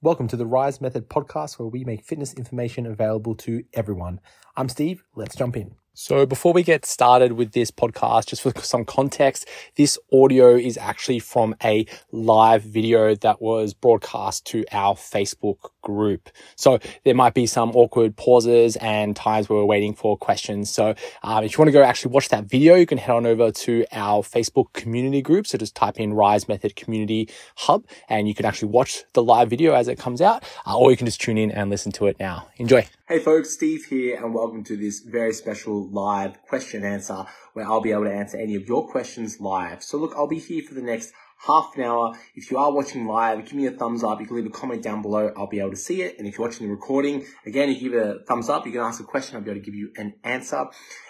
[0.00, 4.20] Welcome to the Rise Method podcast, where we make fitness information available to everyone.
[4.56, 5.02] I'm Steve.
[5.16, 5.74] Let's jump in.
[6.00, 10.78] So, before we get started with this podcast, just for some context, this audio is
[10.78, 16.30] actually from a live video that was broadcast to our Facebook group.
[16.54, 20.70] So, there might be some awkward pauses and times where we're waiting for questions.
[20.70, 20.94] So,
[21.24, 23.50] um, if you want to go actually watch that video, you can head on over
[23.50, 25.48] to our Facebook community group.
[25.48, 29.50] So, just type in Rise Method Community Hub and you can actually watch the live
[29.50, 32.06] video as it comes out, uh, or you can just tune in and listen to
[32.06, 32.46] it now.
[32.58, 32.86] Enjoy.
[33.08, 37.80] Hey folks, Steve here and welcome to this very special live question answer where I'll
[37.80, 39.82] be able to answer any of your questions live.
[39.82, 41.14] So look, I'll be here for the next
[41.46, 42.12] half an hour.
[42.34, 44.20] If you are watching live, give me a thumbs up.
[44.20, 45.32] You can leave a comment down below.
[45.38, 46.18] I'll be able to see it.
[46.18, 49.00] And if you're watching the recording, again, you give a thumbs up, you can ask
[49.00, 49.36] a question.
[49.36, 50.66] I'll be able to give you an answer.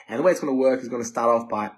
[0.09, 1.73] And the way it's going to work is going to start off by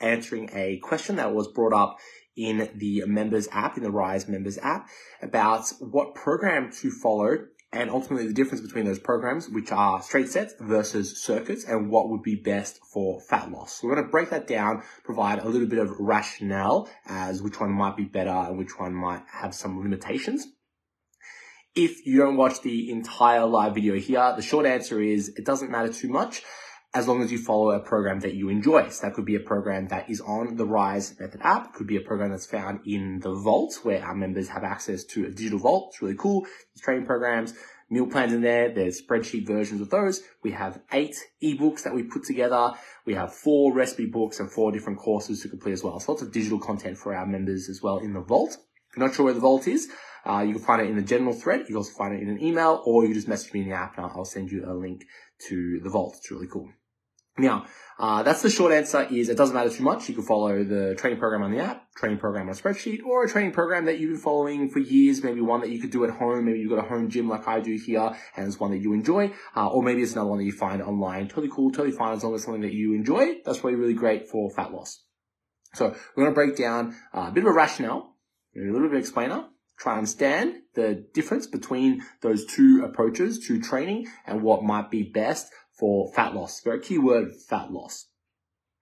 [0.00, 1.98] answering a question that was brought up
[2.34, 4.88] in the members app, in the Rise members app
[5.20, 10.28] about what program to follow and ultimately the difference between those programs, which are straight
[10.28, 13.74] sets versus circuits, and what would be best for fat loss.
[13.76, 17.60] So we're going to break that down, provide a little bit of rationale as which
[17.60, 20.46] one might be better and which one might have some limitations.
[21.74, 25.70] If you don't watch the entire live video here, the short answer is it doesn't
[25.70, 26.42] matter too much
[26.96, 28.88] as long as you follow a program that you enjoy.
[28.88, 31.98] So that could be a program that is on the Rise Method app, could be
[31.98, 35.58] a program that's found in the Vault where our members have access to a digital
[35.58, 35.90] vault.
[35.92, 36.46] It's really cool.
[36.80, 37.52] Training programs,
[37.90, 38.72] meal plans in there.
[38.72, 40.22] There's spreadsheet versions of those.
[40.42, 42.72] We have eight ebooks that we put together.
[43.04, 46.00] We have four recipe books and four different courses to complete as well.
[46.00, 48.56] So lots of digital content for our members as well in the Vault.
[48.90, 49.88] If you're not sure where the Vault is,
[50.24, 51.60] uh, you can find it in the general thread.
[51.60, 53.76] You can also find it in an email or you just message me in the
[53.76, 55.04] app and I'll send you a link
[55.48, 56.14] to the Vault.
[56.16, 56.68] It's really cool.
[57.38, 57.66] Now,
[57.98, 60.08] uh, that's the short answer is it doesn't matter too much.
[60.08, 63.24] You can follow the training program on the app, training program on a spreadsheet, or
[63.24, 65.22] a training program that you've been following for years.
[65.22, 66.44] Maybe one that you could do at home.
[66.44, 68.92] Maybe you've got a home gym like I do here and it's one that you
[68.92, 69.32] enjoy.
[69.56, 71.28] Uh, or maybe it's another one that you find online.
[71.28, 73.36] Totally cool, totally fine as long as it's something that you enjoy.
[73.44, 75.02] That's probably really great for fat loss.
[75.74, 78.14] So we're going to break down uh, a bit of a rationale,
[78.54, 79.46] a little bit of explainer,
[79.78, 85.02] try and understand the difference between those two approaches to training and what might be
[85.02, 86.60] best for fat loss.
[86.62, 88.06] Very key word, fat loss.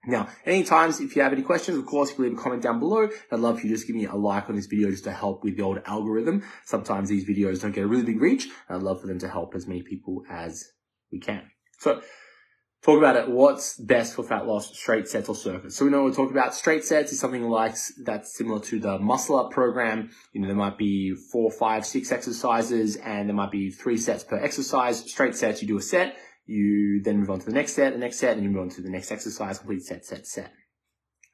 [0.07, 2.61] Now, any times if you have any questions, of course, you can leave a comment
[2.61, 3.09] down below.
[3.31, 5.43] I'd love if you just give me a like on this video just to help
[5.43, 6.43] with the old algorithm.
[6.63, 9.27] Sometimes these videos don't get a really big reach, and I'd love for them to
[9.27, 10.63] help as many people as
[11.11, 11.49] we can.
[11.79, 12.01] So,
[12.83, 13.29] talk about it.
[13.29, 15.75] What's best for fat loss, straight sets or circuits?
[15.75, 18.99] So we know we're talking about straight sets is something like that's similar to the
[18.99, 20.11] muscle up program.
[20.33, 24.23] You know, there might be four, five, six exercises and there might be three sets
[24.23, 24.99] per exercise.
[24.99, 27.99] Straight sets, you do a set you then move on to the next set, the
[27.99, 30.51] next set, and you move on to the next exercise, complete set, set, set.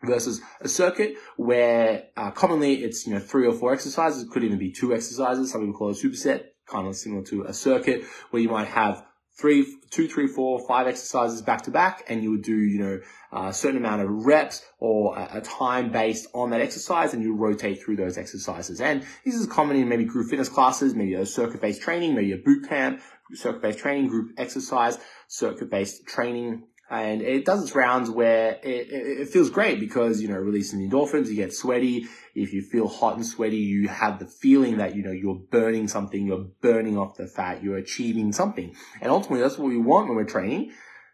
[0.03, 4.44] Versus a circuit where uh, commonly it's you know three or four exercises, it could
[4.44, 5.51] even be two exercises.
[5.51, 8.67] Some people call it a superset, kind of similar to a circuit where you might
[8.67, 9.05] have
[9.40, 13.00] three, two, three, four, five exercises back to back, and you would do, you know,
[13.31, 17.81] a certain amount of reps or a, time based on that exercise, and you rotate
[17.81, 18.81] through those exercises.
[18.81, 22.34] And this is common in maybe group fitness classes, maybe a circuit based training, maybe
[22.34, 23.02] a boot camp,
[23.34, 24.97] circuit-based training, group exercise,
[25.28, 26.63] circuit-based training.
[26.91, 30.90] And it does its rounds where it, it, feels great because, you know, releasing the
[30.90, 32.06] endorphins, you get sweaty.
[32.35, 35.88] If you feel hot and sweaty, you have the feeling that, you know, you're burning
[35.88, 38.75] something, you're burning off the fat, you're achieving something.
[39.00, 40.74] And ultimately, that's what we want when we're training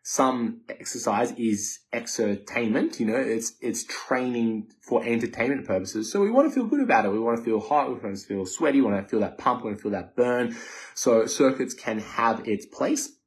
[0.09, 6.09] some exercise is exertainment, you know, it's, it's training for entertainment purposes.
[6.09, 7.09] So we want to feel good about it.
[7.09, 7.89] We want to feel hot.
[7.89, 8.79] We want to feel sweaty.
[8.79, 9.63] We want to feel that pump.
[9.63, 10.55] We want to feel that burn.
[10.93, 13.17] So circuits can have its place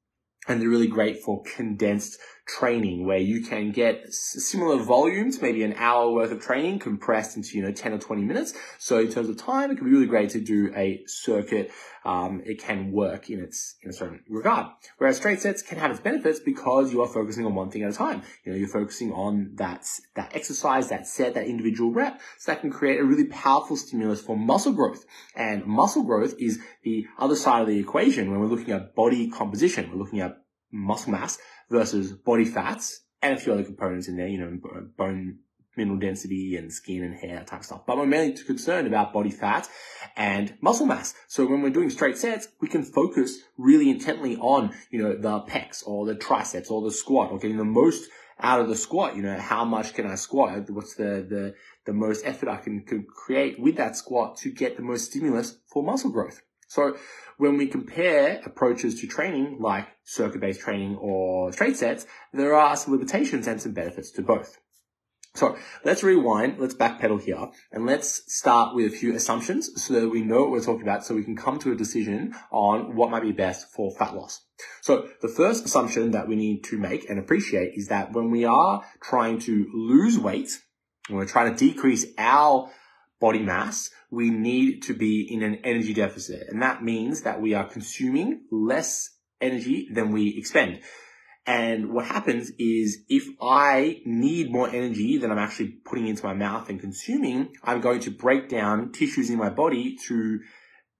[0.49, 2.19] and they're really great for condensed
[2.59, 7.57] training where you can get similar volumes, maybe an hour worth of training compressed into,
[7.57, 8.55] you know, 10 or 20 minutes.
[8.79, 11.71] So in terms of time, it can be really great to do a circuit.
[12.05, 14.67] Um, it can work in its, in a certain regard.
[14.99, 17.91] Whereas straight sets can have its benefits because you are focusing on one thing at
[17.91, 18.23] a time.
[18.45, 22.21] You know, you're focusing on that, that exercise, that set, that individual rep.
[22.39, 25.05] So that can create a really powerful stimulus for muscle growth.
[25.37, 29.29] And muscle growth is the other side of the equation when we're looking at body
[29.29, 29.91] composition.
[29.91, 30.39] We're looking at
[30.73, 31.39] muscle mass
[31.71, 34.59] versus body fats and a few other components in there, you know,
[34.97, 35.39] bone
[35.77, 37.87] mineral density and skin and hair type stuff.
[37.87, 39.69] But we're mainly concerned about body fat
[40.17, 41.15] and muscle mass.
[41.29, 45.41] So when we're doing straight sets, we can focus really intently on, you know, the
[45.41, 48.09] pecs or the triceps or the squat or getting the most
[48.41, 49.17] out of the squat.
[49.17, 50.69] You know, how much can I squat?
[50.71, 51.55] What's the, the,
[51.87, 55.59] the most effort I can, can create with that squat to get the most stimulus
[55.73, 56.43] for muscle growth?
[56.71, 56.97] So
[57.37, 62.93] when we compare approaches to training like circuit-based training or straight sets, there are some
[62.93, 64.57] limitations and some benefits to both.
[65.35, 70.09] So let's rewind, let's backpedal here, and let's start with a few assumptions so that
[70.09, 73.11] we know what we're talking about so we can come to a decision on what
[73.11, 74.41] might be best for fat loss.
[74.81, 78.45] So the first assumption that we need to make and appreciate is that when we
[78.45, 80.51] are trying to lose weight,
[81.09, 82.71] when we're trying to decrease our
[83.21, 86.49] body mass, we need to be in an energy deficit.
[86.49, 89.11] And that means that we are consuming less
[89.41, 90.81] energy than we expend.
[91.47, 96.35] And what happens is if I need more energy than I'm actually putting into my
[96.35, 100.41] mouth and consuming, I'm going to break down tissues in my body to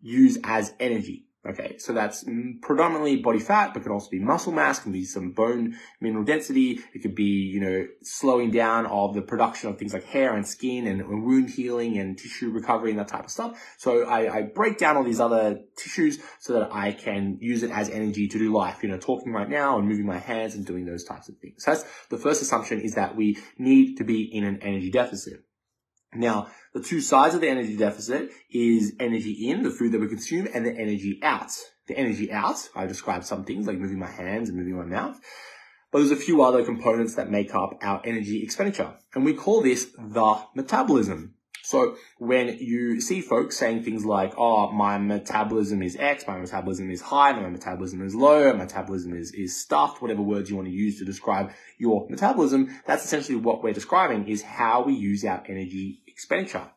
[0.01, 1.27] use as energy.
[1.49, 2.23] Okay, so that's
[2.61, 6.81] predominantly body fat, but could also be muscle mass, can be some bone mineral density.
[6.93, 10.47] It could be, you know, slowing down of the production of things like hair and
[10.47, 13.59] skin and, wound healing and tissue recovery and that type of stuff.
[13.79, 17.71] So I, I break down all these other tissues so that I can use it
[17.71, 20.67] as energy to do life, you know, talking right now and moving my hands and
[20.67, 21.65] doing those types of things.
[21.65, 25.43] So that's the first assumption is that we need to be in an energy deficit.
[26.15, 30.09] Now, the two sides of the energy deficit is energy in, the food that we
[30.09, 31.53] consume, and the energy out.
[31.87, 35.21] The energy out, I described some things like moving my hands and moving my mouth.
[35.91, 38.95] But there's a few other components that make up our energy expenditure.
[39.15, 41.35] And we call this the metabolism.
[41.71, 46.91] So when you see folks saying things like, oh, my metabolism is X, my metabolism
[46.91, 50.67] is high, my metabolism is low, my metabolism is, is stuffed, whatever words you want
[50.67, 55.25] to use to describe your metabolism, that's essentially what we're describing is how we use
[55.25, 56.69] our energy expenditure.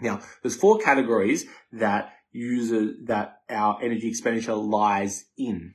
[0.00, 5.74] Now, there's four categories that user, that our energy expenditure lies in.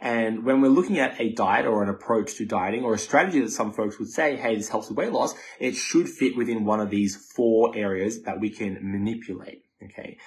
[0.00, 3.40] And when we're looking at a diet or an approach to dieting or a strategy
[3.40, 6.64] that some folks would say, hey, this helps with weight loss, it should fit within
[6.64, 9.62] one of these four areas that we can manipulate.
[9.84, 10.18] Okay.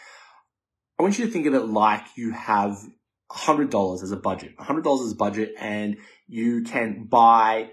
[0.97, 2.77] I want you to think of it like you have
[3.31, 5.97] $100 as a budget, $100 as a budget, and
[6.27, 7.71] you can buy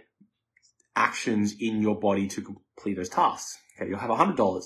[0.97, 3.59] actions in your body to complete those tasks.
[3.77, 3.89] Okay.
[3.89, 4.63] You'll have $100.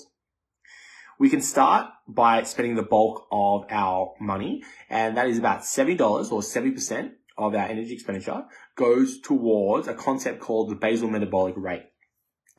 [1.19, 5.99] We can start by spending the bulk of our money, and that is about $70
[6.31, 11.83] or 70% of our energy expenditure goes towards a concept called the basal metabolic rate.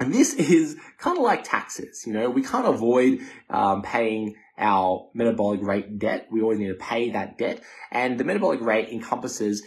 [0.00, 2.04] And this is kind of like taxes.
[2.06, 3.20] You know, we can't avoid
[3.50, 6.28] um, paying our metabolic rate debt.
[6.30, 7.62] We always need to pay that debt.
[7.90, 9.64] And the metabolic rate encompasses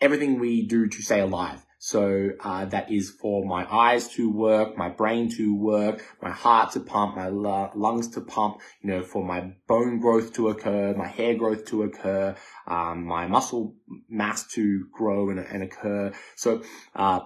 [0.00, 1.64] everything we do to stay alive.
[1.84, 6.72] So uh, that is for my eyes to work, my brain to work, my heart
[6.72, 11.06] to pump, my lungs to pump, you know, for my bone growth to occur, my
[11.06, 12.34] hair growth to occur,
[12.66, 13.74] um, my muscle
[14.08, 16.14] mass to grow and, and occur.
[16.36, 16.62] So
[16.96, 17.20] uh,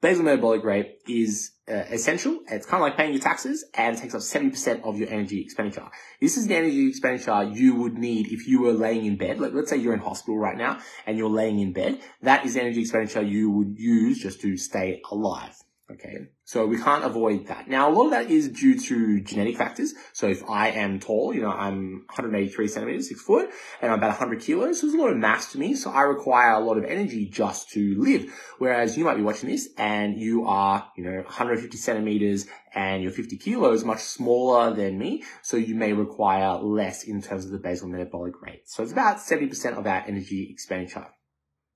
[0.00, 2.40] basal metabolic rate is uh, essential.
[2.50, 5.86] It's kind of like paying your taxes and takes up 70% of your energy expenditure.
[6.20, 9.40] This is the energy expenditure you would need if you were laying in bed.
[9.40, 12.00] Like, let's say you're in hospital right now and you're laying in bed.
[12.22, 15.54] That is the energy expenditure you would use just to stay alive.
[15.92, 16.28] Okay.
[16.44, 17.68] So we can't avoid that.
[17.68, 19.94] Now, a lot of that is due to genetic factors.
[20.12, 23.50] So if I am tall, you know, I'm 183 centimeters, six foot,
[23.80, 25.74] and I'm about 100 kilos, so there's a lot of mass to me.
[25.74, 28.32] So I require a lot of energy just to live.
[28.58, 33.12] Whereas you might be watching this and you are, you know, 150 centimeters and you're
[33.12, 35.24] 50 kilos, much smaller than me.
[35.42, 38.62] So you may require less in terms of the basal metabolic rate.
[38.66, 41.06] So it's about 70% of our energy expenditure.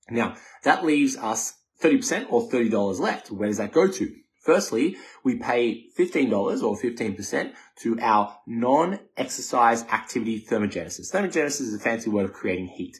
[0.09, 3.31] Now, that leaves us 30% or $30 left.
[3.31, 4.15] Where does that go to?
[4.41, 11.11] Firstly, we pay $15 or 15% to our non-exercise activity thermogenesis.
[11.11, 12.99] Thermogenesis is a fancy word of creating heat.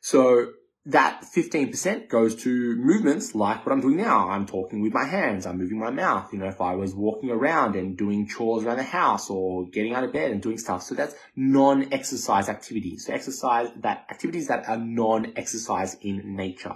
[0.00, 0.48] So
[0.84, 4.28] that 15% goes to movements like what I'm doing now.
[4.28, 5.46] I'm talking with my hands.
[5.46, 6.32] I'm moving my mouth.
[6.32, 9.94] You know, if I was walking around and doing chores around the house or getting
[9.94, 10.82] out of bed and doing stuff.
[10.82, 13.06] So that's non-exercise activities.
[13.06, 16.74] So exercise that activities that are non-exercise in nature.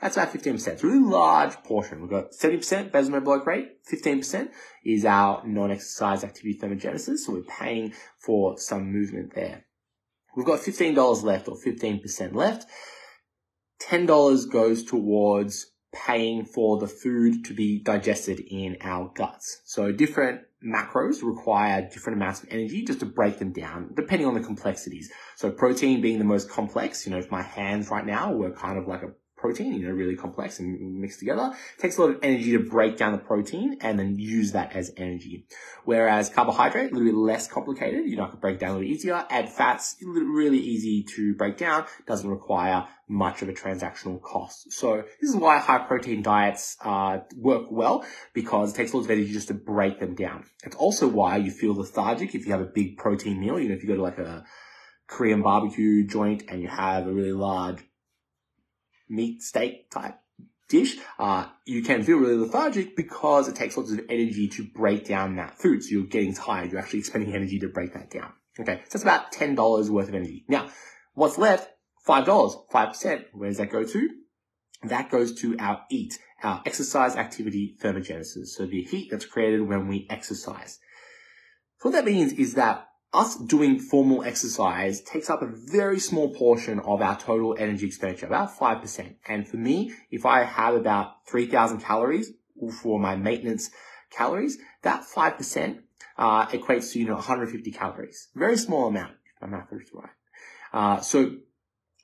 [0.00, 0.54] That's about 15%.
[0.54, 2.00] It's a really large portion.
[2.00, 4.48] We've got 70% basal metabolic rate, 15%
[4.84, 7.18] is our non-exercise activity thermogenesis.
[7.18, 9.66] So we're paying for some movement there.
[10.36, 12.66] We've got $15 left or 15% left.
[13.82, 19.60] $10 goes towards paying for the food to be digested in our guts.
[19.64, 24.34] So different macros require different amounts of energy just to break them down, depending on
[24.34, 25.10] the complexities.
[25.36, 28.78] So protein being the most complex, you know, if my hands right now were kind
[28.78, 31.52] of like a protein, you know, really complex and mixed together.
[31.78, 34.76] It takes a lot of energy to break down the protein and then use that
[34.76, 35.46] as energy.
[35.84, 38.04] Whereas carbohydrate, a little bit less complicated.
[38.04, 39.24] You know, I can break down a little easier.
[39.30, 41.86] Add fats, really easy to break down.
[42.06, 44.72] Doesn't require much of a transactional cost.
[44.72, 48.04] So this is why high protein diets uh, work well
[48.34, 50.44] because it takes a lot of energy just to break them down.
[50.64, 53.58] It's also why you feel lethargic if you have a big protein meal.
[53.58, 54.44] You know, if you go to like a
[55.08, 57.82] Korean barbecue joint and you have a really large
[59.10, 60.18] meat steak type
[60.70, 65.06] dish, uh, you can feel really lethargic because it takes lots of energy to break
[65.06, 65.82] down that food.
[65.82, 66.70] So you're getting tired.
[66.70, 68.32] You're actually expending energy to break that down.
[68.58, 68.80] Okay.
[68.88, 70.44] So that's about $10 worth of energy.
[70.48, 70.70] Now,
[71.14, 71.68] what's left?
[72.08, 73.24] $5, 5%.
[73.32, 74.08] Where does that go to?
[74.84, 78.46] That goes to our EAT, our exercise activity thermogenesis.
[78.46, 80.78] So the heat that's created when we exercise.
[81.80, 86.32] So what that means is that us doing formal exercise takes up a very small
[86.32, 89.14] portion of our total energy expenditure, about 5%.
[89.26, 92.32] And for me, if I have about 3,000 calories
[92.82, 93.70] for my maintenance
[94.10, 95.80] calories, that 5%
[96.18, 98.28] uh, equates to, you know, 150 calories.
[98.34, 100.10] Very small amount, if my math is right.
[100.72, 101.36] Uh, so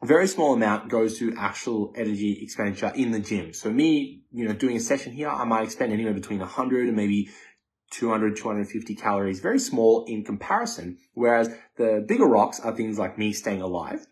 [0.02, 3.52] very small amount goes to actual energy expenditure in the gym.
[3.52, 6.96] So me, you know, doing a session here, I might expend anywhere between 100 and
[6.96, 7.30] maybe
[7.90, 10.98] 200, 250 calories, very small in comparison.
[11.14, 14.06] Whereas the bigger rocks are things like me staying alive,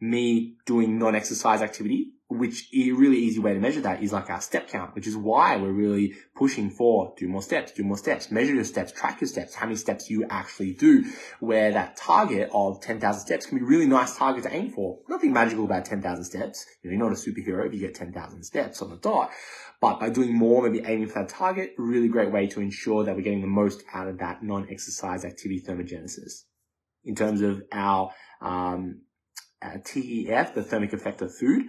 [0.00, 4.40] me doing non-exercise activity, which a really easy way to measure that is like our
[4.40, 8.30] step count, which is why we're really pushing for do more steps, do more steps,
[8.30, 11.04] measure your steps, track your steps, how many steps you actually do,
[11.40, 14.98] where that target of 10,000 steps can be a really nice target to aim for.
[15.08, 16.66] Nothing magical about 10,000 steps.
[16.82, 19.30] You know, you're not a superhero if you get 10,000 steps on the dot.
[19.80, 23.16] But by doing more, maybe aiming for that target, really great way to ensure that
[23.16, 26.44] we're getting the most out of that non-exercise activity thermogenesis.
[27.04, 29.02] In terms of our, um,
[29.62, 31.66] uh, TEF, the thermic effect of food,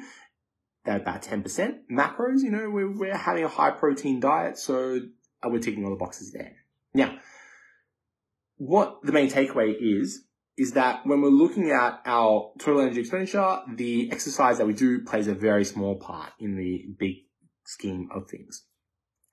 [0.85, 1.79] they're about 10%.
[1.91, 4.99] Macros, you know, we're, we're having a high protein diet, so
[5.43, 6.53] we're ticking all the boxes there.
[6.93, 7.17] Now,
[8.57, 10.25] what the main takeaway is,
[10.57, 15.03] is that when we're looking at our total energy expenditure, the exercise that we do
[15.03, 17.15] plays a very small part in the big
[17.65, 18.65] scheme of things.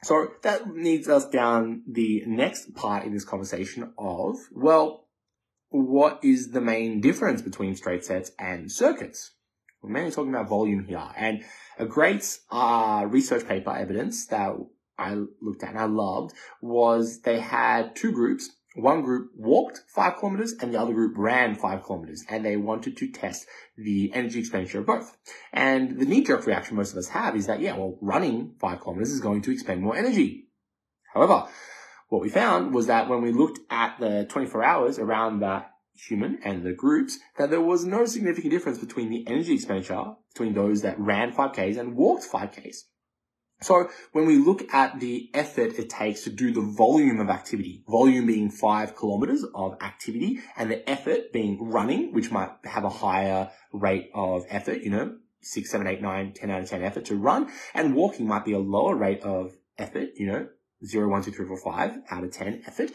[0.02, 5.08] So that leads us down the next part in this conversation of, well,
[5.68, 9.32] what is the main difference between straight sets and circuits?
[9.82, 11.08] We're mainly talking about volume here.
[11.16, 11.44] And
[11.78, 14.54] a great uh, research paper evidence that
[14.98, 18.50] I looked at and I loved was they had two groups.
[18.76, 22.96] One group walked five kilometers and the other group ran five kilometers and they wanted
[22.98, 23.46] to test
[23.76, 25.16] the energy expenditure of both.
[25.52, 28.80] And the knee jerk reaction most of us have is that, yeah, well, running five
[28.80, 30.48] kilometers is going to expend more energy.
[31.14, 31.48] However,
[32.08, 36.38] what we found was that when we looked at the 24 hours around that human
[36.44, 40.82] and the groups that there was no significant difference between the energy expenditure between those
[40.82, 42.84] that ran 5Ks and walked 5Ks.
[43.62, 47.84] So when we look at the effort it takes to do the volume of activity,
[47.86, 52.88] volume being five kilometers of activity and the effort being running, which might have a
[52.88, 57.04] higher rate of effort, you know, six, seven, eight, nine, 10 out of 10 effort
[57.06, 60.48] to run and walking might be a lower rate of effort, you know,
[60.84, 62.90] zero, one, two, three, four, five out of 10 effort.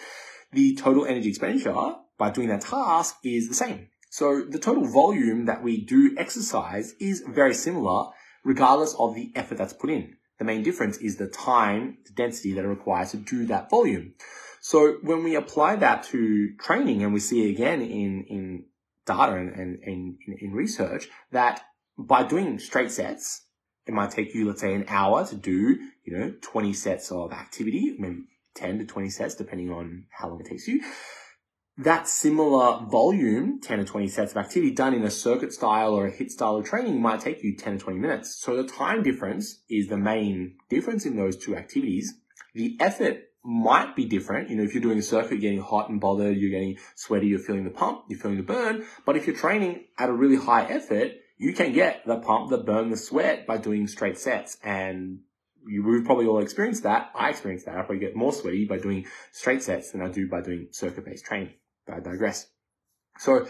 [0.51, 3.89] The total energy expenditure by doing that task is the same.
[4.09, 8.11] So the total volume that we do exercise is very similar
[8.43, 10.15] regardless of the effort that's put in.
[10.39, 14.13] The main difference is the time, the density that it requires to do that volume.
[14.61, 18.65] So when we apply that to training and we see again in, in
[19.05, 21.61] data and, and, and in, in research that
[21.97, 23.41] by doing straight sets,
[23.85, 27.31] it might take you, let's say, an hour to do, you know, 20 sets of
[27.31, 28.23] activity, maybe
[28.55, 30.81] 10 to 20 sets, depending on how long it takes you
[31.77, 36.07] that similar volume, 10 to 20 sets of activity done in a circuit style or
[36.07, 38.35] a hit style of training might take you 10 to 20 minutes.
[38.35, 42.15] So the time difference is the main difference in those two activities.
[42.53, 44.49] The effort might be different.
[44.49, 47.27] You know, if you're doing a circuit, you're getting hot and bothered, you're getting sweaty,
[47.27, 48.85] you're feeling the pump, you're feeling the burn.
[49.05, 52.57] But if you're training at a really high effort, you can get the pump, the
[52.57, 54.57] burn, the sweat by doing straight sets.
[54.63, 55.19] And
[55.67, 57.11] you, we've probably all experienced that.
[57.13, 57.75] I experienced that.
[57.75, 61.05] I probably get more sweaty by doing straight sets than I do by doing circuit
[61.05, 61.53] based training.
[61.87, 62.47] I digress.
[63.17, 63.47] So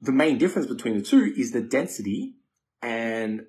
[0.00, 2.34] the main difference between the two is the density
[2.82, 3.42] and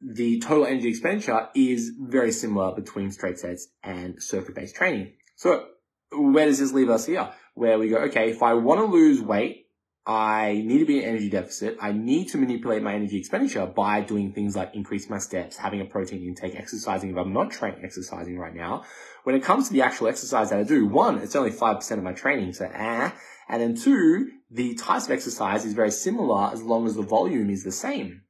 [0.00, 5.12] the total energy expenditure is very similar between straight sets and circuit based training.
[5.36, 5.66] So
[6.12, 7.28] where does this leave us here?
[7.54, 9.65] Where we go, okay, if I want to lose weight,
[10.06, 11.76] I need to be in energy deficit.
[11.80, 15.80] I need to manipulate my energy expenditure by doing things like increase my steps, having
[15.80, 18.84] a protein intake, exercising if I'm not training exercising right now.
[19.24, 22.04] When it comes to the actual exercise that I do, one, it's only 5% of
[22.04, 23.16] my training, so ah.
[23.48, 27.50] And then two, the types of exercise is very similar as long as the volume
[27.50, 28.22] is the same.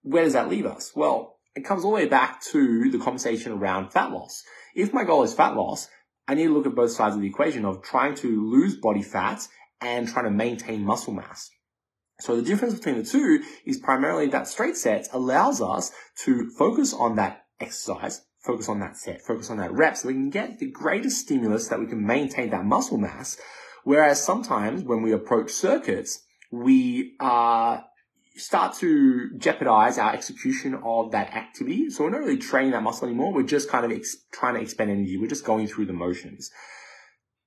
[0.00, 0.92] Where does that leave us?
[0.94, 4.42] Well, it comes all the way back to the conversation around fat loss.
[4.74, 5.88] If my goal is fat loss,
[6.26, 9.02] I need to look at both sides of the equation of trying to lose body
[9.02, 9.46] fat
[9.80, 11.50] and trying to maintain muscle mass.
[12.20, 15.92] So the difference between the two is primarily that straight sets allows us
[16.24, 20.14] to focus on that exercise, focus on that set, focus on that rep so we
[20.14, 23.38] can get the greatest stimulus that we can maintain that muscle mass.
[23.84, 27.84] Whereas sometimes when we approach circuits, we are
[28.36, 31.88] start to jeopardize our execution of that activity.
[31.90, 33.32] So we're not really training that muscle anymore.
[33.32, 35.16] We're just kind of ex- trying to expend energy.
[35.16, 36.50] We're just going through the motions.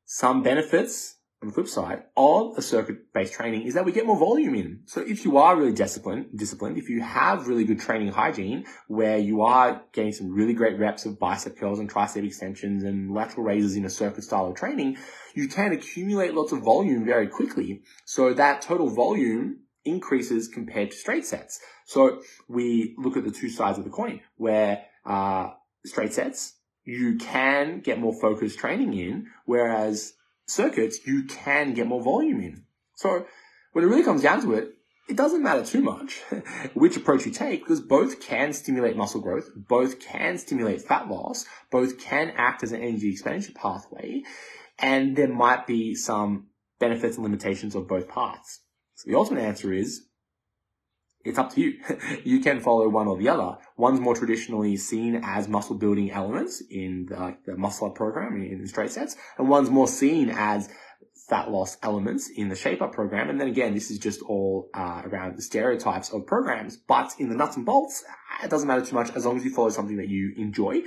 [0.05, 4.17] Some benefits on the flip side of a circuit-based training is that we get more
[4.19, 4.81] volume in.
[4.86, 9.17] So if you are really disciplined, disciplined, if you have really good training hygiene, where
[9.17, 13.43] you are getting some really great reps of bicep curls and tricep extensions and lateral
[13.43, 14.98] raises in a circuit style of training,
[15.34, 17.84] you can accumulate lots of volume very quickly.
[18.03, 21.62] So that total volume increases compared to straight sets.
[21.86, 25.51] So we look at the two sides of the coin where, uh,
[25.86, 30.13] straight sets, you can get more focused training in, whereas
[30.50, 32.63] circuits, you can get more volume in.
[32.96, 33.25] So
[33.74, 34.75] when it really comes down to it,
[35.08, 36.22] it doesn't matter too much
[36.75, 41.46] which approach you take because both can stimulate muscle growth, both can stimulate fat loss,
[41.72, 44.22] both can act as an energy expenditure pathway,
[44.77, 46.48] and there might be some
[46.79, 48.62] benefits and limitations of both paths.
[48.96, 50.09] So the ultimate answer is
[51.25, 51.79] it's up to you.
[52.23, 53.57] you can follow one or the other.
[53.77, 58.59] One's more traditionally seen as muscle building elements in the, the muscle up program in,
[58.59, 60.69] in straight sets, and one's more seen as
[61.29, 63.29] fat loss elements in the shape up program.
[63.29, 66.75] And then again, this is just all uh, around the stereotypes of programs.
[66.75, 68.03] But in the nuts and bolts,
[68.43, 70.81] it doesn't matter too much as long as you follow something that you enjoy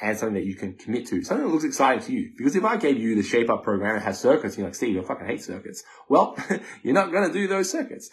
[0.00, 1.22] and something that you can commit to.
[1.24, 2.30] Something that looks exciting to you.
[2.36, 4.96] Because if I gave you the shape up program that has circuits, you're like, Steve,
[4.98, 5.82] I fucking hate circuits.
[6.08, 6.36] Well,
[6.82, 8.08] you're not going to do those circuits.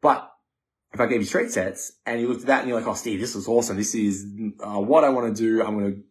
[0.00, 0.30] But
[0.98, 2.94] if I gave you straight sets and you looked at that and you're like, oh,
[2.94, 3.76] Steve, this is awesome.
[3.76, 4.26] This is
[4.58, 5.64] uh, what I want to do.
[5.64, 6.02] I'm going to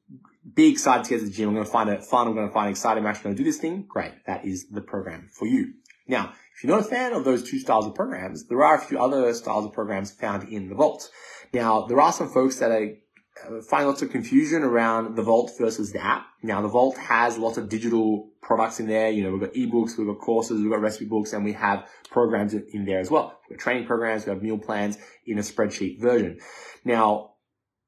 [0.53, 1.50] be excited to get to the gym.
[1.50, 2.25] I'm going to find it fun.
[2.25, 3.03] I'm going to find it exciting.
[3.03, 3.86] I'm actually going to do this thing.
[3.86, 4.13] Great.
[4.27, 5.74] That is the program for you.
[6.08, 8.79] Now, if you're not a fan of those two styles of programs, there are a
[8.79, 11.12] few other styles of programs found in the Vault.
[11.53, 12.88] Now, there are some folks that are
[13.70, 16.25] finding lots of confusion around the Vault versus the app.
[16.44, 19.10] Now, the Vault has lots of digital products in there.
[19.10, 21.88] You know, we've got ebooks, we've got courses, we've got recipe books, and we have
[22.10, 23.39] programs in there as well.
[23.50, 26.39] We've got training programs, we have meal plans in a spreadsheet version.
[26.84, 27.32] Now,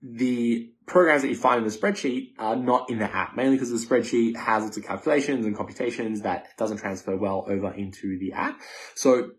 [0.01, 3.69] the programs that you find in the spreadsheet are not in the app, mainly because
[3.69, 8.33] the spreadsheet has lots of calculations and computations that doesn't transfer well over into the
[8.33, 8.59] app.
[8.95, 9.31] So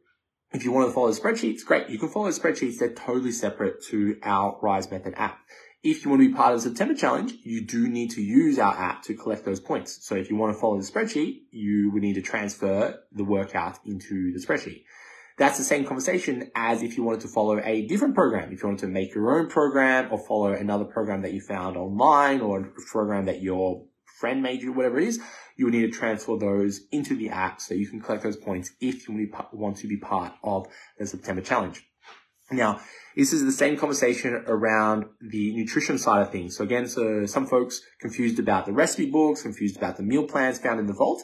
[0.53, 1.89] if you want to follow the spreadsheets, great.
[1.89, 2.79] You can follow the spreadsheets.
[2.79, 5.39] They're totally separate to our Rise Method app.
[5.83, 8.59] If you want to be part of the September challenge, you do need to use
[8.59, 10.07] our app to collect those points.
[10.07, 13.79] So if you want to follow the spreadsheet, you would need to transfer the workout
[13.87, 14.85] into the spreadsheet.
[15.39, 18.53] That's the same conversation as if you wanted to follow a different program.
[18.53, 21.79] If you wanted to make your own program or follow another program that you found
[21.79, 23.87] online or a program that your
[24.19, 25.19] friend made you, whatever it is,
[25.57, 28.73] you would need to transfer those into the app so you can collect those points
[28.83, 30.67] if you want to be part of
[30.99, 31.87] the September challenge.
[32.51, 32.81] Now,
[33.17, 36.57] this is the same conversation around the nutrition side of things.
[36.57, 40.59] So again, so some folks confused about the recipe books, confused about the meal plans
[40.59, 41.23] found in the vault,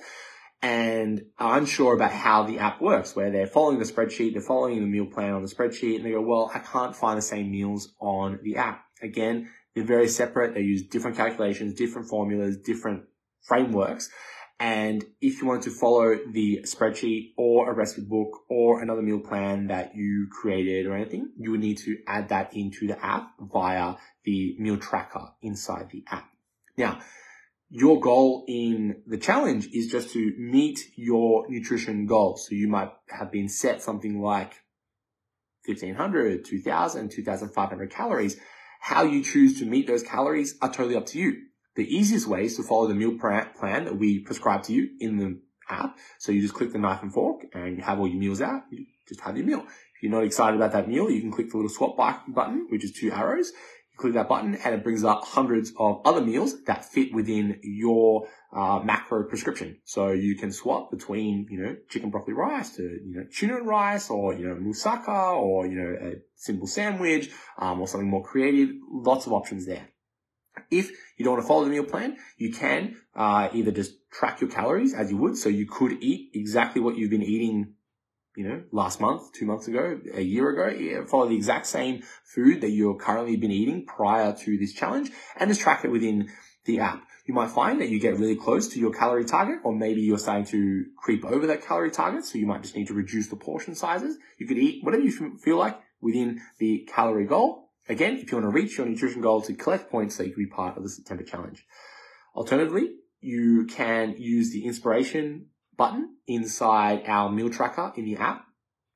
[0.62, 4.81] and are unsure about how the app works, where they're following the spreadsheet, they're following
[4.81, 7.51] the meal plan on the spreadsheet, and they go, well, I can't find the same
[7.51, 8.85] meals on the app.
[9.03, 10.55] Again, they're very separate.
[10.55, 13.05] They use different calculations, different formulas, different
[13.43, 14.11] frameworks.
[14.59, 19.21] And if you wanted to follow the spreadsheet or a recipe book or another meal
[19.21, 23.33] plan that you created or anything, you would need to add that into the app
[23.38, 26.31] via the meal tracker inside the app.
[26.79, 27.01] Now,
[27.69, 32.47] your goal in the challenge is just to meet your nutrition goals.
[32.49, 34.55] So you might have been set something like
[35.66, 38.38] 1500, 2000, 2500 calories.
[38.81, 41.42] How you choose to meet those calories are totally up to you.
[41.77, 45.19] The easiest way is to follow the meal plan that we prescribe to you in
[45.19, 45.99] the app.
[46.19, 48.62] So you just click the knife and fork and you have all your meals out.
[48.71, 49.61] You just have your meal.
[49.61, 52.85] If you're not excited about that meal, you can click the little swap button, which
[52.85, 53.53] is two arrows.
[53.93, 57.61] You click that button and it brings up hundreds of other meals that fit within
[57.62, 59.79] your uh, macro prescription.
[59.85, 63.67] So you can swap between, you know, chicken broccoli rice to, you know, tuna and
[63.67, 68.25] rice or, you know, moussaka or, you know, a simple sandwich, um, or something more
[68.25, 68.71] creative.
[68.91, 69.89] Lots of options there.
[70.71, 74.40] If you don't want to follow the meal plan, you can uh, either just track
[74.40, 75.37] your calories as you would.
[75.37, 77.75] So you could eat exactly what you've been eating,
[78.37, 80.77] you know, last month, two months ago, a year ago.
[80.77, 85.11] Yeah, follow the exact same food that you're currently been eating prior to this challenge
[85.38, 86.31] and just track it within
[86.64, 87.03] the app.
[87.27, 90.19] You might find that you get really close to your calorie target, or maybe you're
[90.19, 92.25] starting to creep over that calorie target.
[92.25, 94.16] So you might just need to reduce the portion sizes.
[94.38, 98.51] You could eat whatever you feel like within the calorie goal Again, if you want
[98.51, 100.88] to reach your nutrition goal to collect points so you can be part of the
[100.88, 101.64] September challenge.
[102.35, 105.46] Alternatively, you can use the inspiration
[105.77, 108.46] button inside our meal tracker in the app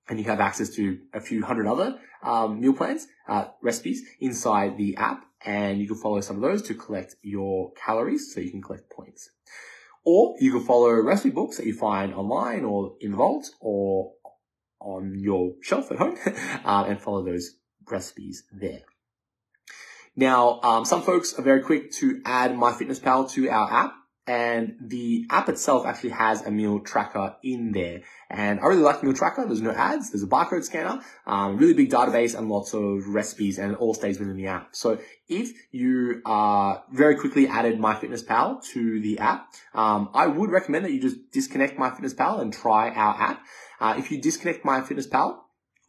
[0.08, 4.76] and you have access to a few hundred other um, meal plans, uh, recipes inside
[4.76, 8.50] the app, and you can follow some of those to collect your calories, so you
[8.50, 9.30] can collect points.
[10.04, 14.12] Or you can follow recipe books that you find online or in the Vault or
[14.80, 16.16] on your shelf at home
[16.64, 17.50] um, and follow those
[17.88, 18.80] recipes there.
[20.16, 23.94] Now, um, some folks are very quick to add MyFitnessPal to our app
[24.30, 28.02] and the app itself actually has a meal tracker in there.
[28.28, 29.44] And I really like meal tracker.
[29.44, 30.12] There's no ads.
[30.12, 33.92] There's a barcode scanner, um, really big database and lots of recipes and it all
[33.92, 34.76] stays within the app.
[34.76, 40.84] So if you uh, very quickly added MyFitnessPal to the app, um, I would recommend
[40.84, 43.42] that you just disconnect MyFitnessPal and try our app.
[43.80, 45.38] Uh, if you disconnect MyFitnessPal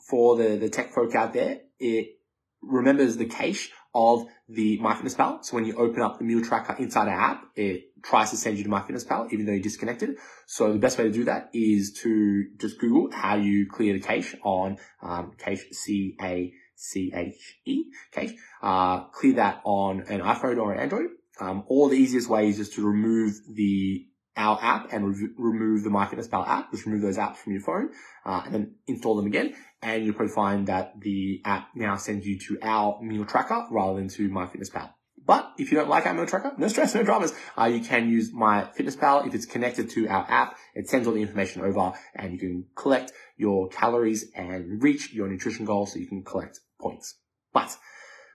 [0.09, 2.19] for the, the tech folk out there, it
[2.61, 5.43] remembers the cache of the MyFitnessPal.
[5.43, 8.57] So when you open up the meal tracker inside our app, it tries to send
[8.57, 10.11] you to MyFitnessPal, even though you're disconnected.
[10.45, 13.99] So the best way to do that is to just Google how you clear the
[13.99, 18.33] cache on um, cache C A C H E cache.
[18.61, 21.07] Uh, clear that on an iPhone or an Android.
[21.39, 24.05] Um, or the easiest way is just to remove the
[24.37, 26.71] our app and re- remove the MyFitnessPal app.
[26.71, 27.89] Just remove those apps from your phone
[28.25, 29.53] uh, and then install them again.
[29.81, 33.99] And you'll probably find that the app now sends you to our meal tracker rather
[33.99, 34.91] than to MyFitnessPal.
[35.25, 37.33] But if you don't like our meal tracker, no stress, no dramas.
[37.57, 39.27] Uh, you can use MyFitnessPal.
[39.27, 42.65] If it's connected to our app, it sends all the information over and you can
[42.75, 47.15] collect your calories and reach your nutrition goals so you can collect points.
[47.53, 47.77] But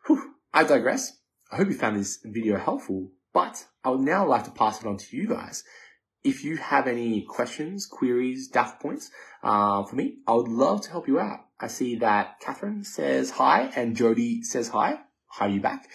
[0.06, 1.18] whew, I digress.
[1.50, 4.86] I hope you found this video helpful, but I would now like to pass it
[4.86, 5.64] on to you guys.
[6.26, 9.12] If you have any questions, queries, daft points
[9.44, 11.44] uh, for me, I would love to help you out.
[11.60, 14.98] I see that Catherine says hi and Jody says hi.
[15.28, 15.88] Hi, you back.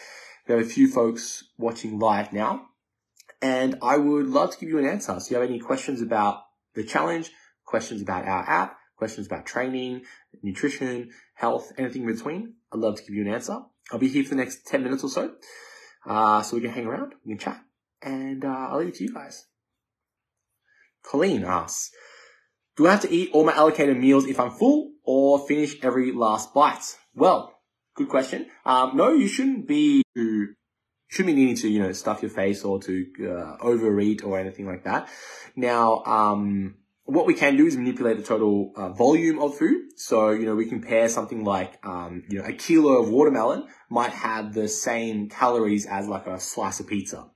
[0.47, 2.67] We have a few folks watching live now,
[3.41, 5.19] and I would love to give you an answer.
[5.19, 7.31] So, you have any questions about the challenge,
[7.65, 10.03] questions about our app, questions about training,
[10.41, 13.59] nutrition, health, anything in between, I'd love to give you an answer.
[13.91, 15.33] I'll be here for the next 10 minutes or so.
[16.05, 17.61] Uh, so we can hang around, we can chat,
[18.01, 19.47] and uh, I'll leave it to you guys.
[21.03, 21.91] Colleen asks,
[22.77, 26.11] do I have to eat all my allocated meals if I'm full or finish every
[26.11, 26.97] last bite?
[27.13, 27.59] Well,
[27.95, 28.47] good question.
[28.65, 32.81] Um, no, you shouldn't be, shouldn't be needing to, you know, stuff your face or
[32.83, 35.09] to uh, overeat or anything like that.
[35.55, 39.81] Now, um, what we can do is manipulate the total uh, volume of food.
[39.97, 44.11] So, you know, we compare something like, um, you know, a kilo of watermelon might
[44.11, 47.27] have the same calories as like a slice of pizza.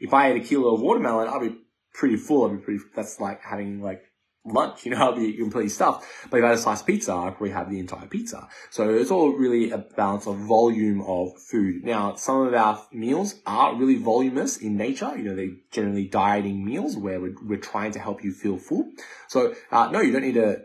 [0.00, 1.56] If I ate a kilo of watermelon, I'll be
[1.94, 2.46] pretty full.
[2.46, 4.02] I'd be pretty, that's like having like
[4.44, 6.06] lunch, you know, I'll be completely stuffed.
[6.30, 8.48] But if I had a slice pizza, I'd probably have the entire pizza.
[8.70, 11.84] So it's all really a balance of volume of food.
[11.84, 15.16] Now, some of our meals are really voluminous in nature.
[15.16, 18.90] You know, they're generally dieting meals where we're, we're trying to help you feel full.
[19.28, 20.62] So, uh, no, you don't need to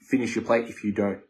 [0.00, 1.20] finish your plate if you don't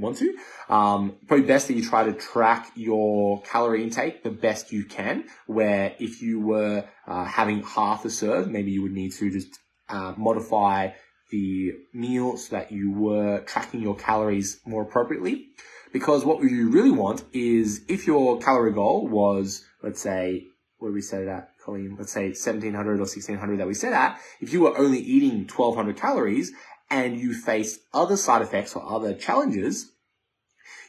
[0.00, 0.36] want to.
[0.68, 5.24] Um, probably best that you try to track your calorie intake the best you can,
[5.46, 9.58] where if you were uh, having half a serve, maybe you would need to just
[9.88, 10.90] uh, modify
[11.30, 15.46] the meal so that you were tracking your calories more appropriately.
[15.92, 20.46] Because what you really want is if your calorie goal was, let's say,
[20.78, 24.18] where we set it at, Colleen, let's say 1700 or 1600 that we set at,
[24.40, 26.52] if you were only eating 1200 calories
[26.90, 29.92] and you face other side effects or other challenges,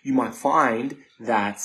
[0.04, 1.62] you might find that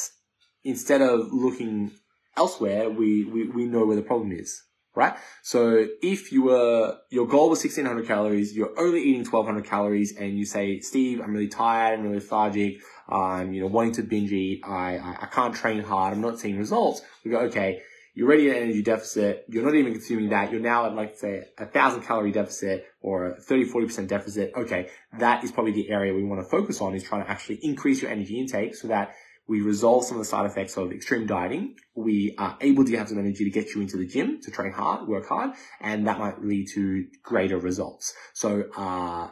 [0.65, 1.93] instead of looking
[2.37, 4.63] elsewhere, we, we, we know where the problem is
[4.97, 5.15] right?
[5.43, 10.37] So if you were, your goal was 1600 calories, you're only eating 1200 calories and
[10.37, 14.33] you say, Steve, I'm really tired, I'm really lethargic, I'm, you know, wanting to binge
[14.33, 17.03] eat, I, I, I can't train hard, I'm not seeing results.
[17.25, 17.83] We go, okay,
[18.17, 19.45] you're already at energy deficit.
[19.47, 20.51] You're not even consuming that.
[20.51, 24.53] You're now at like say a thousand calorie deficit or a 30, 40% deficit.
[24.57, 24.89] Okay.
[25.19, 28.01] That is probably the area we want to focus on is trying to actually increase
[28.01, 29.15] your energy intake so that
[29.47, 31.77] we resolve some of the side effects of extreme dieting.
[31.95, 34.73] We are able to have some energy to get you into the gym to train
[34.73, 35.51] hard, work hard,
[35.83, 38.15] and that might lead to greater results.
[38.33, 39.29] So, uh,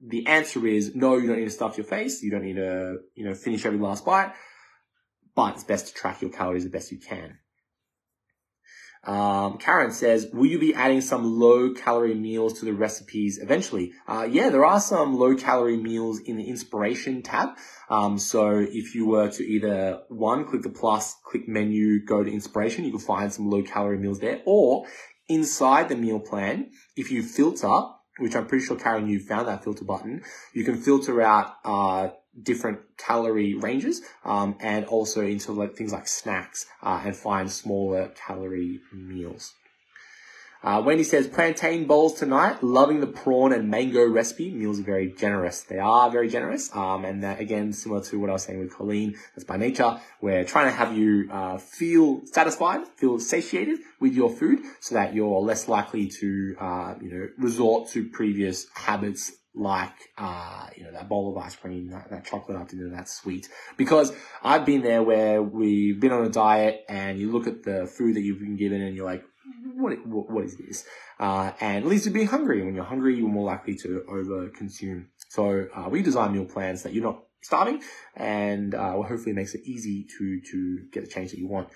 [0.00, 2.22] the answer is no, you don't need to stuff your face.
[2.22, 4.32] You don't need to, you know, finish every last bite,
[5.34, 7.38] but it's best to track your calories the best you can.
[9.04, 13.92] Um, Karen says, will you be adding some low calorie meals to the recipes eventually?
[14.06, 17.56] Uh, yeah, there are some low calorie meals in the inspiration tab.
[17.90, 22.32] Um, so if you were to either one, click the plus, click menu, go to
[22.32, 24.40] inspiration, you can find some low calorie meals there.
[24.46, 24.86] Or
[25.28, 27.86] inside the meal plan, if you filter,
[28.18, 30.22] which I'm pretty sure Karen, you found that filter button,
[30.54, 36.08] you can filter out, uh, different calorie ranges um, and also into like things like
[36.08, 39.54] snacks uh, and find smaller calorie meals.
[40.64, 42.62] Uh, Wendy says plantain bowls tonight.
[42.62, 44.52] Loving the prawn and mango recipe.
[44.52, 45.62] Meals are very generous.
[45.62, 46.74] They are very generous.
[46.74, 50.00] Um, and that again, similar to what I was saying with Colleen, that's by nature.
[50.20, 55.14] We're trying to have you uh, feel satisfied, feel satiated with your food, so that
[55.14, 60.92] you're less likely to, uh, you know, resort to previous habits like, uh, you know,
[60.92, 63.48] that bowl of ice cream, that, that chocolate after dinner, that sweet.
[63.76, 64.12] Because
[64.42, 68.16] I've been there where we've been on a diet and you look at the food
[68.16, 69.24] that you've been given and you're like,
[69.76, 70.84] what, what, what is this?
[71.18, 72.62] Uh, and least you're being hungry.
[72.62, 75.08] When you're hungry, you're more likely to over consume.
[75.28, 77.82] So, uh, we design meal plans that you're not starving
[78.16, 81.68] and, uh, well, hopefully makes it easy to, to get the change that you want.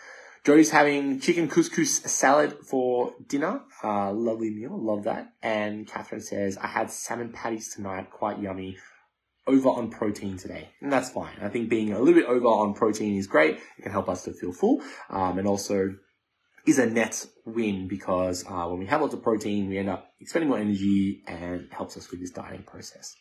[0.47, 3.63] Jody's having chicken couscous salad for dinner.
[3.83, 4.79] Uh, lovely meal.
[4.81, 5.33] Love that.
[5.43, 8.13] And Catherine says, I had salmon patties tonight.
[8.13, 8.77] Quite yummy.
[9.49, 10.69] Over on protein today.
[10.81, 11.35] And that's fine.
[11.43, 13.59] I think being a little bit over on protein is great.
[13.77, 14.83] It can help us to feel full.
[15.11, 15.97] Um, and also
[16.65, 20.13] is a net win because uh, when we have lots of protein, we end up
[20.21, 23.17] expending more energy and helps us with this dieting process.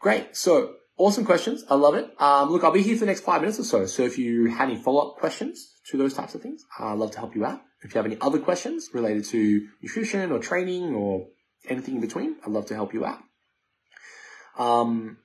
[0.00, 0.36] Great.
[0.36, 1.64] So Awesome questions.
[1.70, 2.10] I love it.
[2.20, 3.86] Um, look, I'll be here for the next five minutes or so.
[3.86, 7.18] So if you had any follow-up questions to those types of things, I'd love to
[7.18, 7.62] help you out.
[7.82, 11.28] If you have any other questions related to nutrition or training or
[11.66, 13.20] anything in between, I'd love to help you out.
[14.58, 15.16] Um,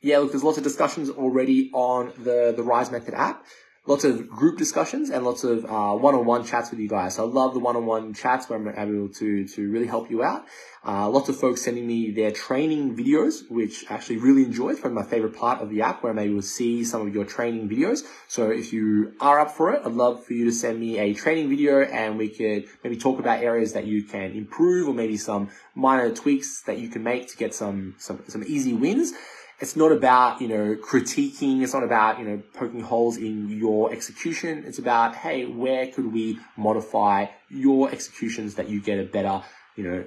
[0.00, 3.44] yeah, look, there's lots of discussions already on the, the Rise Method app
[3.88, 7.14] lots of group discussions and lots of uh, one-on-one chats with you guys.
[7.14, 10.44] So I love the one-on-one chats where I'm able to to really help you out.
[10.86, 14.70] Uh, lots of folks sending me their training videos, which I actually really enjoy.
[14.70, 17.14] It's probably my favorite part of the app where I'm able to see some of
[17.14, 18.04] your training videos.
[18.28, 21.14] So if you are up for it, I'd love for you to send me a
[21.14, 25.16] training video and we could maybe talk about areas that you can improve or maybe
[25.16, 29.14] some minor tweaks that you can make to get some some some easy wins
[29.60, 31.62] it's not about, you know, critiquing.
[31.62, 34.64] It's not about, you know, poking holes in your execution.
[34.64, 39.42] It's about, hey, where could we modify your executions that you get a better,
[39.76, 40.04] you know,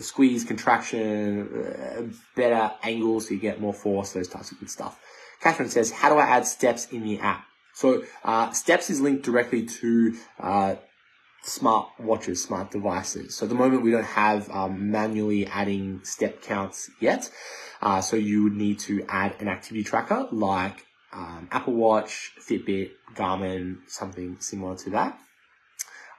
[0.00, 2.02] squeeze, contraction, uh,
[2.36, 5.00] better angles so you get more force, those types of good stuff.
[5.40, 7.44] Catherine says, how do I add steps in the app?
[7.74, 10.74] So, uh, steps is linked directly to, uh,
[11.44, 13.36] smart watches, smart devices.
[13.36, 17.30] So at the moment we don't have um, manually adding step counts yet.
[17.82, 22.92] Uh, so you would need to add an activity tracker like um, Apple Watch, Fitbit,
[23.14, 25.18] Garmin, something similar to that.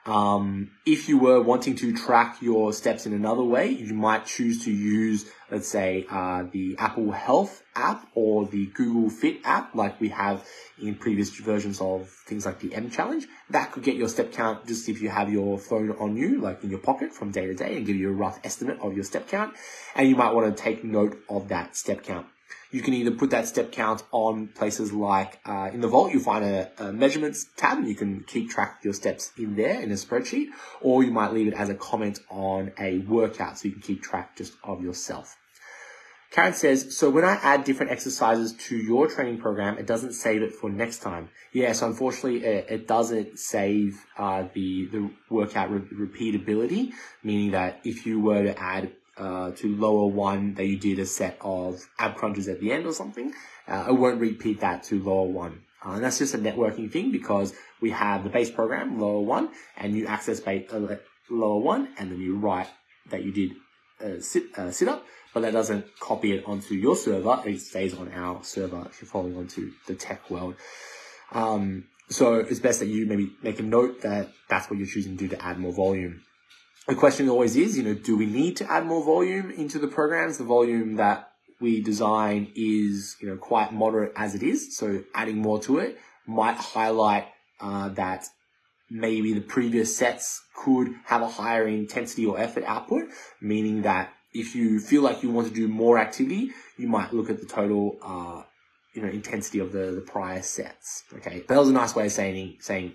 [0.06, 4.64] Um, if you were wanting to track your steps in another way, you might choose
[4.64, 10.00] to use, let's say, uh, the Apple Health app or the Google Fit app, like
[10.00, 10.46] we have
[10.80, 13.26] in previous versions of things like the M Challenge.
[13.50, 16.62] That could get your step count just if you have your phone on you, like
[16.62, 19.04] in your pocket from day to day and give you a rough estimate of your
[19.04, 19.54] step count.
[19.96, 22.26] And you might want to take note of that step count.
[22.70, 26.22] You can either put that step count on places like uh, in the Vault, you'll
[26.22, 29.80] find a, a, measurements tab and you can keep track of your steps in there
[29.80, 30.48] in a spreadsheet,
[30.80, 34.02] or you might leave it as a comment on a workout so you can keep
[34.02, 35.36] track just of yourself.
[36.30, 40.42] Karen says, so when I add different exercises to your training program, it doesn't save
[40.42, 41.30] it for next time.
[41.52, 48.04] Yes, unfortunately, it, it doesn't save uh, the the workout re- repeatability, meaning that if
[48.04, 52.16] you were to add uh, to lower one that you did a set of ab
[52.16, 53.32] crunches at the end or something,
[53.68, 55.62] uh, it won't repeat that to lower one.
[55.84, 59.48] Uh, and that's just a networking thing because we have the base program, lower one,
[59.76, 60.96] and you access base, uh,
[61.30, 62.68] lower one, and then you write
[63.10, 63.52] that you did
[64.04, 67.40] uh, sit, uh, sit up, but that doesn't copy it onto your server.
[67.46, 70.56] It stays on our server if you're following onto the tech world.
[71.32, 75.16] Um, so it's best that you maybe make a note that that's what you're choosing
[75.16, 76.22] to do to add more volume
[76.88, 79.88] the question always is, you know, do we need to add more volume into the
[79.88, 80.38] programs?
[80.38, 84.76] The volume that we design is, you know, quite moderate as it is.
[84.76, 87.26] So adding more to it might highlight
[87.60, 88.26] uh, that
[88.90, 93.04] maybe the previous sets could have a higher intensity or effort output,
[93.40, 97.30] meaning that if you feel like you want to do more activity, you might look
[97.30, 98.42] at the total, uh,
[98.94, 101.04] you know, intensity of the, the prior sets.
[101.14, 101.42] Okay.
[101.48, 102.94] Was a nice way of saying, saying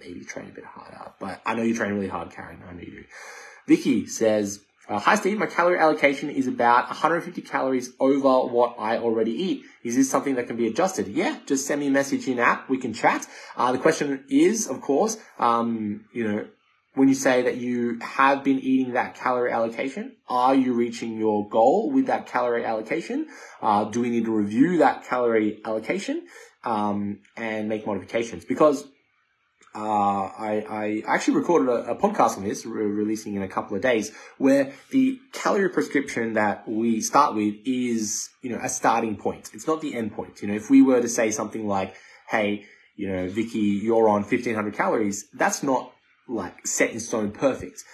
[0.00, 1.12] maybe train a bit harder.
[1.18, 2.62] But I know you train really hard, Karen.
[2.68, 3.04] I know you do.
[3.66, 8.96] Vicky says, uh, Hi Steve, my calorie allocation is about 150 calories over what I
[8.96, 9.64] already eat.
[9.84, 11.08] Is this something that can be adjusted?
[11.08, 12.70] Yeah, just send me a message in app.
[12.70, 13.26] We can chat.
[13.56, 16.46] Uh, the question is, of course, um, you know,
[16.94, 21.48] when you say that you have been eating that calorie allocation, are you reaching your
[21.48, 23.26] goal with that calorie allocation?
[23.60, 26.26] Uh, do we need to review that calorie allocation
[26.64, 28.44] um, and make modifications?
[28.44, 28.84] Because
[29.78, 33.76] uh, I, I, actually recorded a, a podcast on this, re- releasing in a couple
[33.76, 39.16] of days, where the calorie prescription that we start with is, you know, a starting
[39.16, 39.50] point.
[39.54, 40.42] It's not the end point.
[40.42, 41.94] You know, if we were to say something like,
[42.28, 45.92] hey, you know, Vicky, you're on 1500 calories, that's not
[46.26, 47.84] like set in stone perfect.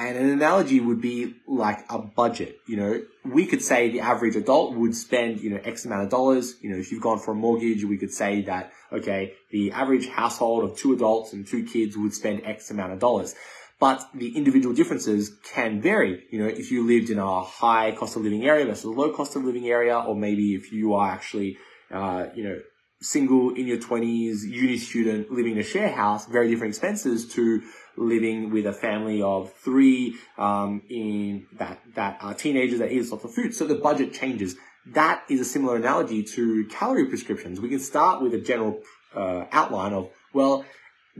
[0.00, 2.56] And an analogy would be like a budget.
[2.66, 6.08] You know, we could say the average adult would spend, you know, X amount of
[6.08, 6.54] dollars.
[6.62, 10.08] You know, if you've gone for a mortgage, we could say that, okay, the average
[10.08, 13.34] household of two adults and two kids would spend X amount of dollars.
[13.80, 16.24] but the individual differences can vary.
[16.30, 19.10] You know, if you lived in a high cost of living area versus a low
[19.12, 21.56] cost of living area, or maybe if you are actually,
[21.90, 22.58] uh, you know,
[23.00, 27.62] single in your 20s, uni student living in a share house, very different expenses to
[28.00, 33.24] living with a family of three um, in that that are teenagers that eat lots
[33.24, 33.54] of food.
[33.54, 34.56] So the budget changes.
[34.86, 37.60] That is a similar analogy to calorie prescriptions.
[37.60, 38.80] We can start with a general
[39.14, 40.64] uh, outline of well,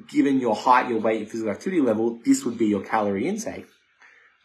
[0.08, 3.66] given your height, your weight, your physical activity level, this would be your calorie intake.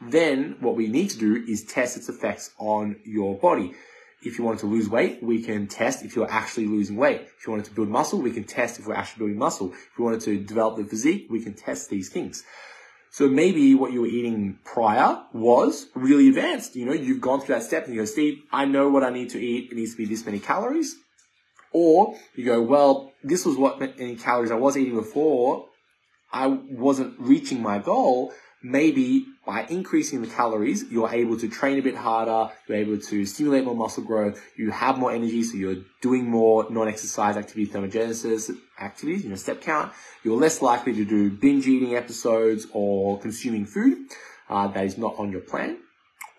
[0.01, 3.73] Then what we need to do is test its effects on your body.
[4.21, 7.21] If you wanted to lose weight, we can test if you're actually losing weight.
[7.21, 9.71] If you wanted to build muscle, we can test if we're actually building muscle.
[9.71, 12.43] If you wanted to develop the physique, we can test these things.
[13.11, 16.75] So maybe what you were eating prior was really advanced.
[16.75, 19.09] You know, you've gone through that step and you go, Steve, I know what I
[19.09, 19.71] need to eat.
[19.71, 20.95] It needs to be this many calories.
[21.71, 25.67] Or you go, well, this was what many calories I was eating before.
[26.31, 28.33] I wasn't reaching my goal.
[28.67, 32.51] Maybe by increasing the calories, you're able to train a bit harder.
[32.67, 34.41] You're able to stimulate more muscle growth.
[34.57, 35.43] You have more energy.
[35.43, 38.49] So you're doing more non-exercise activity thermogenesis
[38.81, 39.93] activities, you know, step count.
[40.23, 43.97] You're less likely to do binge eating episodes or consuming food
[44.49, 45.77] uh, that is not on your plan.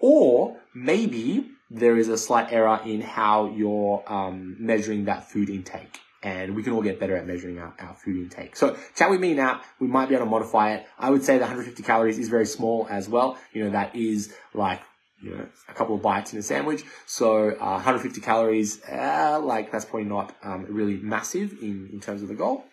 [0.00, 6.00] Or maybe there is a slight error in how you're um, measuring that food intake.
[6.26, 8.56] And we can all get better at measuring our, our food intake.
[8.56, 9.60] So chat with me now.
[9.78, 10.86] We might be able to modify it.
[10.98, 13.38] I would say the 150 calories is very small as well.
[13.52, 14.80] You know, that is like
[15.22, 16.82] you know, a couple of bites in a sandwich.
[17.06, 22.22] So uh, 150 calories, uh, like that's probably not um, really massive in, in terms
[22.22, 22.64] of the goal.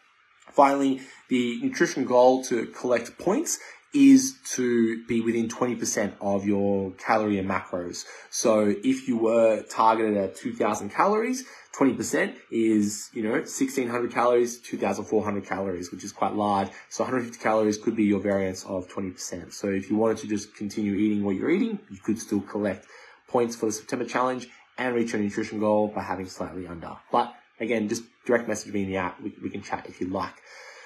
[0.52, 3.60] Finally, the nutrition goal to collect points
[3.94, 8.06] is to be within 20% of your calorie and macros.
[8.32, 15.46] So if you were targeted at 2000 calories, 20% is, you know, 1600 calories, 2400
[15.46, 16.70] calories, which is quite large.
[16.90, 19.52] So 150 calories could be your variance of 20%.
[19.52, 22.86] So if you wanted to just continue eating what you're eating, you could still collect
[23.28, 26.96] points for the September challenge and reach your nutrition goal by having slightly under.
[27.12, 29.20] But again, just direct message me in the app.
[29.20, 30.34] We, we can chat if you like.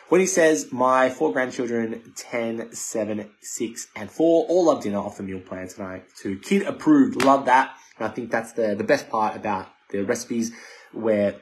[0.08, 5.18] When he says, my four grandchildren, 10, 7, 6, and 4, all love dinner off
[5.18, 6.06] the meal plan tonight.
[6.22, 7.76] To kid approved, love that.
[7.98, 10.54] And I think that's the, the best part about the recipes
[10.94, 11.36] where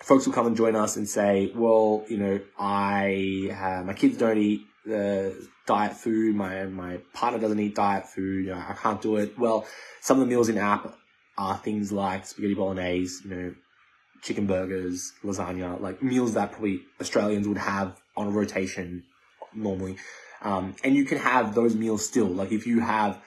[0.00, 4.16] folks will come and join us and say, well, you know, I, uh, my kids
[4.18, 6.34] don't eat the diet food.
[6.34, 8.46] My, my partner doesn't eat diet food.
[8.46, 9.38] You know, I can't do it.
[9.38, 9.66] Well,
[10.00, 10.94] some of the meals in app
[11.38, 13.54] are things like spaghetti bolognese, you know,
[14.22, 19.04] chicken burgers, lasagna, like meals that probably Australians would have on a rotation
[19.54, 19.96] normally.
[20.42, 22.26] Um, and you can have those meals still.
[22.26, 23.20] Like if you have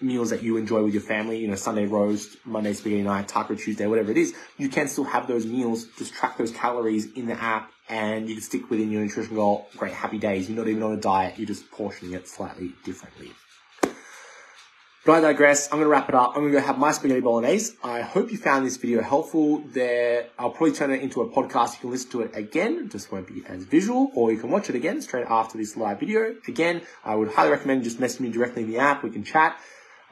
[0.00, 3.54] meals that you enjoy with your family, you know, Sunday roast, Monday spaghetti night, Taco
[3.54, 5.86] Tuesday, whatever it is, you can still have those meals.
[5.96, 9.68] Just track those calories in the app and you can stick within your nutrition goal.
[9.76, 10.48] Great, happy days.
[10.48, 11.38] You're not even on a diet.
[11.38, 13.32] You're just portioning it slightly differently.
[15.06, 15.68] But I digress.
[15.72, 16.32] I'm going to wrap it up.
[16.34, 17.76] I'm going to go have my spaghetti bolognese.
[17.82, 19.60] I hope you found this video helpful.
[19.60, 21.74] There, I'll probably turn it into a podcast.
[21.74, 22.82] You can listen to it again.
[22.84, 25.78] It just won't be as visual, or you can watch it again straight after this
[25.78, 26.34] live video.
[26.46, 29.02] Again, I would highly recommend just message me directly in the app.
[29.02, 29.58] We can chat.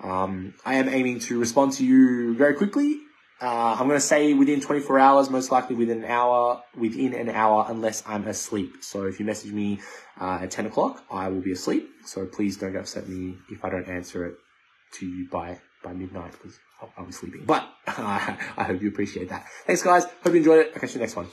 [0.02, 3.00] Um, I am aiming to respond to you very quickly.
[3.40, 7.28] Uh, I'm going to say within 24 hours, most likely within an hour, within an
[7.28, 8.76] hour, unless I'm asleep.
[8.80, 9.80] So if you message me
[10.18, 11.88] uh, at 10 o'clock, I will be asleep.
[12.06, 14.36] So please don't upset me if I don't answer it
[14.94, 17.44] to you by by midnight because I'll, I'll be sleeping.
[17.44, 17.92] But uh,
[18.56, 19.46] I hope you appreciate that.
[19.66, 20.04] Thanks, guys.
[20.04, 20.72] Hope you enjoyed it.
[20.74, 21.24] I'll catch you next one.